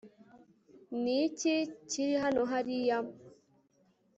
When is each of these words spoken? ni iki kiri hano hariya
ni 1.01 1.15
iki 1.25 1.55
kiri 1.89 2.13
hano 2.23 2.41
hariya 2.51 2.97